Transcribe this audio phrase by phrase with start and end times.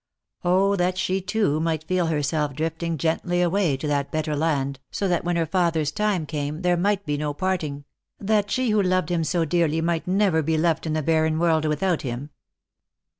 [0.43, 5.23] that she too might feel herself drifting gently away to that better land, so that
[5.23, 7.85] when her father's time came there might be no parting;
[8.19, 11.65] that she who loved him so dearly might never be left in the barren world
[11.65, 12.31] without him